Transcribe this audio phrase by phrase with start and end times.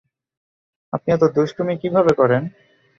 [0.93, 2.43] আপনি এত দুষ্টুমি কিভাবে করেন?